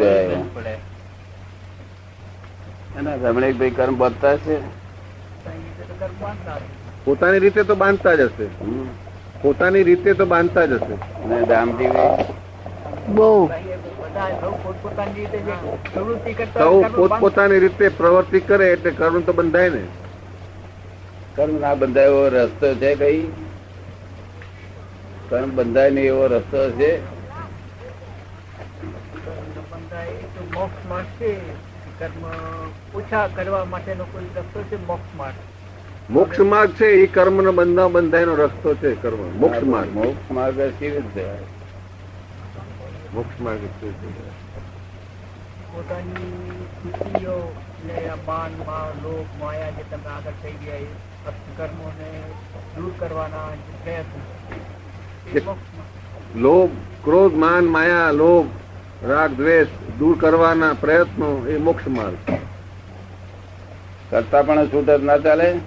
રમણીકભાઈ 3.22 3.70
કર્મ 3.70 3.96
બાંધતા 3.96 4.38
છે 4.38 4.56
પોતાની 7.06 7.40
રીતે 7.40 7.64
તો 7.64 7.76
બાંધતા 7.76 8.16
જ 8.16 8.20
હશે. 8.20 8.48
પોતાની 9.42 9.84
રીતે 9.84 10.14
તો 10.14 10.26
બાંધતા 10.26 10.66
જ 10.66 10.72
હશે. 10.72 10.94
અને 10.94 11.46
રામજીભાઈ 11.46 12.26
બહુ. 13.08 13.50
સૌ 16.54 16.82
પોતપોતાની 16.82 17.60
રીતે 17.60 17.90
પ્રવૃત્તિ 17.90 18.40
કરે 18.40 18.72
એટલે 18.72 18.92
કર્મ 18.92 19.22
તો 19.22 19.34
બંધાય 19.34 19.70
ને. 19.70 19.84
કર્મ 21.40 21.60
ના 21.60 21.74
બંધાય 21.74 22.06
એવો 22.06 22.28
રસ્તો 22.28 22.76
છે 22.76 22.96
કઈ 22.96 23.28
કર્મ 25.30 25.50
બંધાય 25.50 25.90
નહીં 25.90 26.06
એવો 26.06 26.28
રસ્તો 26.28 26.72
છે? 26.72 27.00
મોક્ષ 30.54 30.90
માર્ગ 30.90 31.06
છે. 31.06 31.38
ઓછા 32.96 33.28
કરવા 33.28 33.66
માટેનો 33.66 34.04
કોઈ 34.04 34.26
રસ્તો 34.36 34.64
છે 34.64 34.88
મોક્ષ 34.88 35.16
માર્ગ. 35.18 35.36
મોક્ષ 36.12 36.40
માર્ગ 36.40 36.72
છે 36.72 36.86
એ 36.86 37.08
કર્મ 37.08 37.42
નો 37.42 37.52
બંધા 37.52 37.88
બંધાયનો 37.88 38.36
રસ્તો 38.36 38.76
છે 38.76 38.96
કર્મ. 38.96 39.18
મોક્ષ 39.18 39.64
માર્ગ. 39.64 39.94
મોક્ષ 39.94 40.32
માર્ગ 40.32 40.62
કેવી 40.80 41.00
રીતે? 41.00 41.26
મોક્ષ 43.14 43.42
માર્ગ 43.42 43.60
છે. 43.60 43.90
પોતાની 45.80 46.66
સ્થિતિઓ 46.66 47.56
ને 47.86 48.10
આ 48.10 48.16
માનમાં 48.28 49.04
લોભ, 49.04 49.28
માયા 49.40 49.70
જે 49.70 49.84
તમે 49.92 50.10
આગળ 50.10 50.32
થઈ 50.44 50.52
ગયા 50.52 50.76
એ 50.76 50.88
કર્મોને 51.58 52.10
દૂર 52.76 52.94
કરવાના 53.00 53.52
જે. 53.86 55.42
લોભ, 56.36 56.72
ક્રોધ, 57.04 57.34
માન, 57.34 57.66
માયા, 57.66 58.12
લોભ, 58.12 58.48
રાગ, 59.04 59.32
દ્વેષ 59.32 59.68
દૂર 60.00 60.18
કરવાના 60.20 60.74
પ્રયત્નો 60.74 61.48
એ 61.48 61.58
મોક્ષ 61.58 61.88
માર્ગ 61.88 62.32
કરતા 64.10 64.42
પણ 64.42 64.68
છૂટ 64.68 64.90
ના 65.04 65.18
ચાલે. 65.18 65.60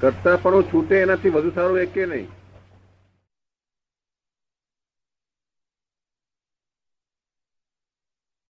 કરતા 0.00 0.36
પણ 0.36 0.62
છૂટે 0.62 1.00
એનાથી 1.00 1.28
વધુ 1.28 1.50
સારું 1.50 1.78
એક 1.78 1.92
કે 1.94 2.06
નહીં? 2.06 2.28